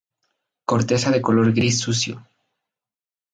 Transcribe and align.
Corteza 0.65 1.11
de 1.11 1.21
color 1.21 1.53
gris 1.53 1.77
sucio. 1.79 2.25